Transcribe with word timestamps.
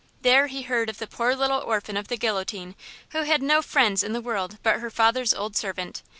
There 0.23 0.47
he 0.47 0.63
heard 0.63 0.89
of 0.89 0.97
the 0.97 1.05
poor 1.05 1.35
little 1.35 1.59
orphan 1.61 1.95
of 1.95 2.07
the 2.07 2.17
guillotine, 2.17 2.73
who 3.09 3.21
had 3.21 3.43
no 3.43 3.61
friend 3.61 4.01
in 4.01 4.13
the 4.13 4.19
world 4.21 4.57
but 4.63 4.79
her 4.79 4.89
father's 4.89 5.31
old 5.31 5.55
servant. 5.55 6.01